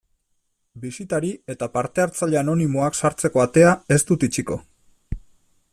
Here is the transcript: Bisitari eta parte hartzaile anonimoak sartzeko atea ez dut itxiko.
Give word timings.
Bisitari 0.85 1.29
eta 1.55 1.67
parte 1.75 2.03
hartzaile 2.05 2.41
anonimoak 2.41 2.97
sartzeko 3.01 3.45
atea 3.45 3.77
ez 3.97 4.03
dut 4.13 4.27
itxiko. 4.29 4.59